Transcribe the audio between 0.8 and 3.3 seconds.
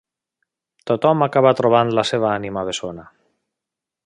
Tothom acaba trobant la seva ànima bessona